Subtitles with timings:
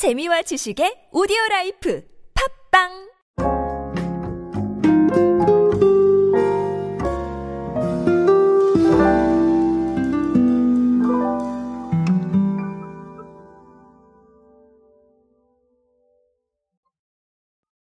[0.00, 2.02] 재미와 지식의 오디오 라이프
[2.72, 2.88] 팟빵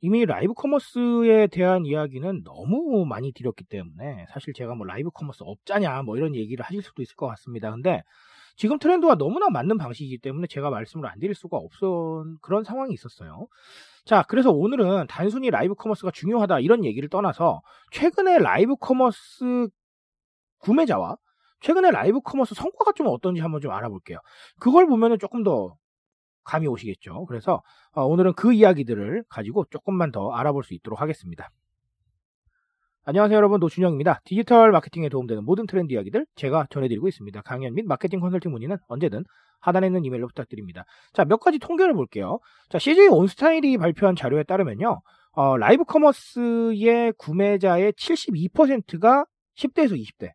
[0.00, 6.02] 이미 라이브 커머스에 대한 이야기는 너무 많이 드렸기 때문에 사실 제가 뭐 라이브 커머스 업자냐
[6.02, 7.72] 뭐 이런 얘기를 하실 수도 있을 것 같습니다.
[7.72, 8.04] 근데
[8.56, 13.46] 지금 트렌드와 너무나 맞는 방식이기 때문에 제가 말씀을 안 드릴 수가 없었 그런 상황이 있었어요.
[14.04, 17.60] 자, 그래서 오늘은 단순히 라이브 커머스가 중요하다 이런 얘기를 떠나서
[17.92, 19.68] 최근에 라이브 커머스
[20.58, 21.16] 구매자와
[21.60, 24.18] 최근에 라이브 커머스 성과가 좀 어떤지 한번 좀 알아볼게요.
[24.58, 25.76] 그걸 보면은 조금 더
[26.44, 27.26] 감이 오시겠죠.
[27.26, 27.62] 그래서
[27.92, 31.50] 어, 오늘은 그 이야기들을 가지고 조금만 더 알아볼 수 있도록 하겠습니다.
[33.08, 34.20] 안녕하세요 여러분 노준영입니다.
[34.24, 37.40] 디지털 마케팅에 도움되는 모든 트렌드 이야기들 제가 전해드리고 있습니다.
[37.42, 39.22] 강연 및 마케팅 컨설팅 문의는 언제든
[39.60, 40.84] 하단에 있는 이메일로 부탁드립니다.
[41.12, 42.40] 자 몇 가지 통계를 볼게요.
[42.68, 45.00] 자 CJ 온스타일이 발표한 자료에 따르면요.
[45.34, 49.24] 어, 라이브 커머스의 구매자의 72%가
[49.56, 50.30] 10대에서 20대,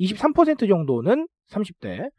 [0.00, 2.10] 23% 정도는 30대,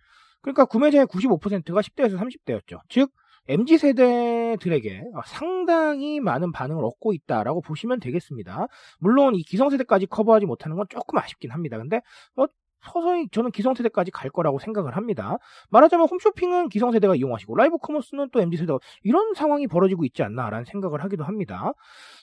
[0.41, 2.79] 그러니까 구매자의 95%가 10대에서 30대였죠.
[2.87, 3.11] 즉
[3.49, 8.67] MZ 세대들에게 상당히 많은 반응을 얻고 있다라고 보시면 되겠습니다.
[8.99, 11.77] 물론 이 기성세대까지 커버하지 못하는 건 조금 아쉽긴 합니다.
[11.77, 12.01] 근데
[12.35, 12.47] 뭐
[12.81, 15.37] 서서히 저는 기성세대까지 갈 거라고 생각을 합니다.
[15.69, 21.23] 말하자면 홈쇼핑은 기성세대가 이용하시고 라이브 커머스는 또 MZ세대가 이런 상황이 벌어지고 있지 않나라는 생각을 하기도
[21.23, 21.73] 합니다.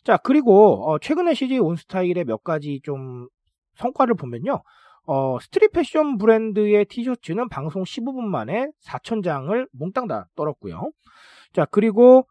[0.05, 3.29] 자 그리고 어, 최근에 CJ 온스타일의 몇 가지 좀
[3.77, 4.63] 성과를 보면요.
[5.07, 10.91] 어, 스트릿 패션 브랜드의 티셔츠는 방송 15분 만에 4,000장을 몽땅 다 떨었고요.
[11.53, 12.27] 자, 그리고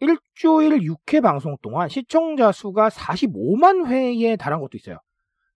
[0.00, 4.98] 일주일 6회 방송 동안 시청자 수가 45만 회에 달한 것도 있어요.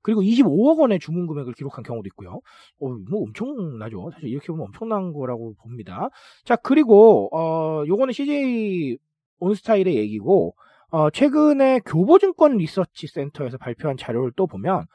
[0.02, 2.40] 그리고 25억 원의 주문 금액을 기록한 경우도 있고요.
[2.78, 4.10] 어, 뭐 엄청나죠.
[4.12, 6.10] 사실 이렇게 보면 엄청난 거라고 봅니다.
[6.44, 8.98] 자, 그리고 어, 요거는 CJ
[9.38, 10.54] 온스타일의 얘기고
[10.90, 14.86] 어, 최근에 교보증권 리서치 센터에서 발표한 자료를 또 보면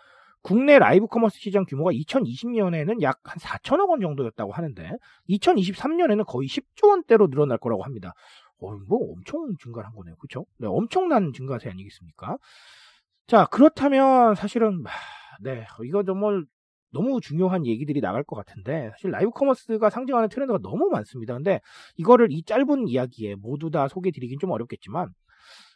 [0.42, 4.92] 국내 라이브 커머스 시장 규모가 2020년에는 약 한 4천억 원 정도였다고 하는데
[5.30, 8.14] 2023년에는 거의 10조 원대로 늘어날 거라고 합니다.
[8.61, 10.16] 어, 뭐 엄청 증가한 거네요.
[10.17, 10.45] 그렇죠?
[10.58, 12.38] 네, 엄청난 증가세 아니겠습니까?
[13.27, 14.83] 자, 그렇다면 사실은
[15.42, 16.44] 네, 이거 정말
[16.92, 21.36] 너무 중요한 얘기들이 나갈 것 같은데 사실 라이브 커머스가 상징하는 트렌드가 너무 많습니다.
[21.36, 21.61] 근데
[21.98, 25.10] 이거를 이 짧은 이야기에 모두 다 소개해 드리긴 좀 어렵겠지만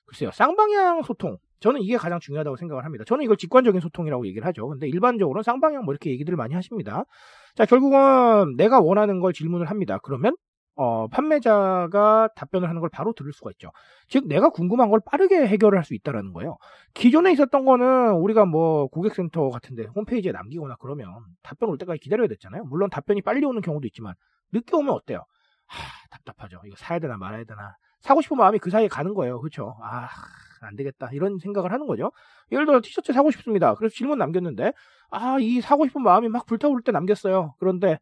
[0.06, 0.32] 글쎄요.
[0.32, 1.38] 쌍방향 소통.
[1.60, 3.06] 저는 이게 가장 중요하다고 생각을 합니다.
[3.08, 4.68] 저는 이걸 직관적인 소통이라고 얘기를 하죠.
[4.68, 7.06] 근데 일반적으로는 쌍방향 뭐 이렇게 얘기들을 많이 하십니다.
[7.56, 9.98] 자, 결국은 내가 원하는 걸 질문을 합니다.
[10.04, 10.36] 그러면
[10.76, 13.70] 어, 판매자가 답변을 하는 걸 바로 들을 수가 있죠.
[14.08, 16.58] 즉, 내가 궁금한 걸 빠르게 해결을 할 수 있다라는 거예요.
[16.96, 21.14] 기존에 있었던 거는 우리가 뭐 고객센터 같은데 홈페이지에 남기거나 그러면
[21.44, 22.64] 답변 올 때까지 기다려야 됐잖아요.
[22.66, 24.16] 물론 답변이 빨리 오는 경우도 있지만
[24.52, 25.20] 늦게 오면 어때요?
[25.68, 26.60] 하, 답답하죠.
[26.66, 27.76] 이거 사야 되나 말아야 되나.
[28.04, 29.40] 사고 싶은 마음이 그 사이에 가는 거예요.
[29.40, 29.76] 그렇죠?
[29.82, 30.08] 아,
[30.62, 31.10] 안 되겠다.
[31.14, 32.12] 이런 생각을 하는 거죠.
[32.52, 33.74] 예를 들어 티셔츠 사고 싶습니다.
[33.76, 34.74] 그래서 질문 남겼는데
[35.10, 37.56] 아, 이 사고 싶은 마음이 막 불타오를 때 남겼어요.
[37.60, 37.98] 그런데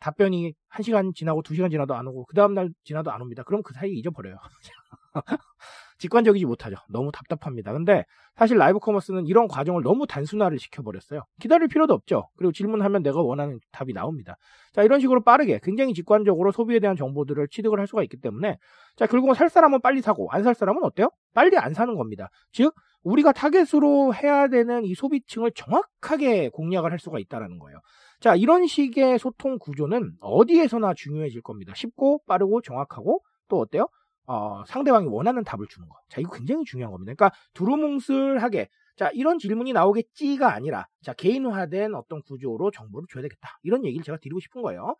[0.00, 3.42] 답변이 1시간 지나고 2시간 지나도 안 오고 그 다음날 지나도 안 옵니다.
[3.42, 4.36] 그럼 그 사이에 잊어버려요.
[5.98, 6.76] 직관적이지 못하죠.
[6.88, 7.72] 너무 답답합니다.
[7.72, 8.04] 근데
[8.36, 11.22] 사실 라이브 커머스는 이런 과정을 너무 단순화를 시켜버렸어요.
[11.40, 12.28] 기다릴 필요도 없죠.
[12.36, 14.36] 그리고 질문하면 내가 원하는 답이 나옵니다.
[14.72, 18.58] 자, 이런 식으로 빠르게 굉장히 직관적으로 소비에 대한 정보들을 취득을 할 수가 있기 때문에
[18.96, 21.10] 자, 결국은 살 사람은 빨리 사고 안 살 사람은 어때요?
[21.32, 22.28] 빨리 안 사는 겁니다.
[22.52, 27.78] 즉, 우리가 타겟으로 해야 되는 이 소비층을 정확하게 공략을 할 수가 있다는 거예요.
[28.20, 31.72] 자, 이런 식의 소통 구조는 어디에서나 중요해질 겁니다.
[31.76, 33.86] 쉽고 빠르고 정확하고 또 어때요?
[34.26, 35.96] 어, 상대방이 원하는 답을 주는 거.
[36.08, 37.12] 자, 이거 굉장히 중요한 겁니다.
[37.14, 43.58] 그러니까 두루뭉술하게 자, 이런 질문이 나오겠지가 아니라 자, 개인화된 어떤 구조로 정보를 줘야 되겠다.
[43.62, 44.96] 이런 얘기를 제가 드리고 싶은 거예요.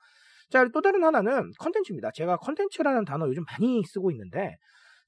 [0.51, 2.11] 자, 또 다른 하나는 컨텐츠입니다.
[2.13, 4.57] 제가 컨텐츠라는 단어 요즘 많이 쓰고 있는데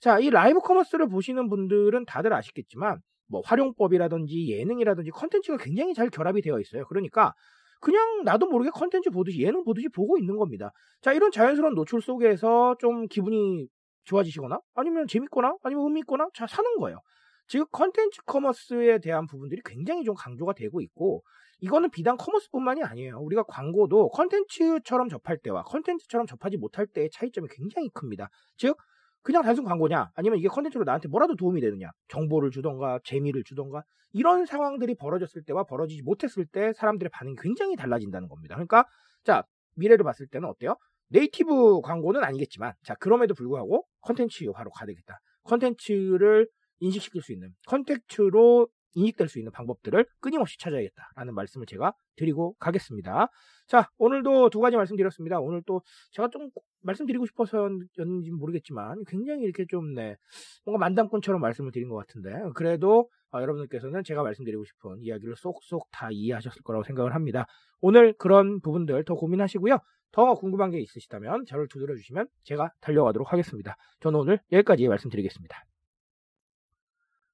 [0.01, 6.43] 자, 이 라이브 커머스를 보시는 분들은 다들 아시겠지만 뭐 활용법이라든지 예능이라든지 컨텐츠가 굉장히 잘 결합이
[6.43, 6.85] 되어 있어요.
[6.87, 7.35] 그러니까
[7.81, 10.71] 그냥 나도 모르게 컨텐츠 보듯이 예능 보듯이 보고 있는 겁니다.
[11.03, 13.69] 자, 이런 자연스러운 노출 속에서 좀 기분이
[14.07, 17.01] 좋아지시거나 아니면 재밌거나 아니면 의미 있거나 잘 사는 거예요.
[17.49, 21.23] 즉 컨텐츠 커머스에 대한 부분들이 굉장히 좀 강조가 되고 있고
[21.61, 23.19] 이거는 비단 커머스뿐만이 아니에요.
[23.21, 28.29] 우리가 광고도 컨텐츠처럼 접할 때와 컨텐츠처럼 접하지 못할 때의 차이점이 굉장히 큽니다.
[28.57, 28.77] 즉
[29.23, 33.83] 그냥 단순 광고냐 아니면 이게 컨텐츠로 나한테 뭐라도 도움이 되느냐 정보를 주던가 재미를 주던가
[34.13, 38.55] 이런 상황들이 벌어졌을 때와 벌어지지 못했을 때 사람들의 반응이 굉장히 달라진다는 겁니다.
[38.55, 38.85] 그러니까
[39.25, 39.43] 자
[39.77, 40.77] 미래를 봤을 때는 어때요?
[41.09, 45.21] 네이티브 광고는 아니겠지만 자 그럼에도 불구하고 컨텐츠화로 가야 되겠다.
[45.45, 46.49] 컨텐츠를
[46.81, 53.29] 인식시킬 수 있는 컨텐츠로 이익될 수 있는 방법들을 끊임없이 찾아야겠다라는 말씀을 제가 드리고 가겠습니다.
[53.69, 55.39] 자, 오늘도 두 가지 말씀드렸습니다.
[55.39, 55.83] 오늘 또
[56.13, 56.49] 제가 좀
[56.83, 60.17] 말씀드리고 싶어서였는지 모르겠지만 굉장히 이렇게 좀 네,
[60.65, 66.09] 뭔가 만담꾼처럼 말씀을 드린 것 같은데 그래도 어, 여러분들께서는 제가 말씀드리고 싶은 이야기를 쏙쏙 다
[66.11, 67.47] 이해하셨을 거라고 생각을 합니다.
[67.81, 69.79] 오늘 그런 부분들 더 고민하시고요.
[70.17, 73.77] 더 궁금한 게 있으시다면 저를 두드려 주시면 제가 달려가도록 하겠습니다.
[74.01, 75.67] 저는 오늘 여기까지 말씀드리겠습니다.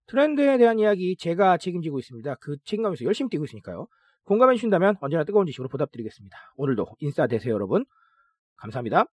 [0.07, 2.35] 트렌드에 대한 이야기 제가 책임지고 있습니다.
[2.41, 3.87] 그 책임감에서 열심히 뛰고 있으니까요.
[4.25, 6.37] 공감해 주신다면 언제나 뜨거운 지식으로 보답드리겠습니다.
[6.57, 7.85] 오늘도 인싸 되세요 여러분.
[8.57, 9.07] 감사합니다.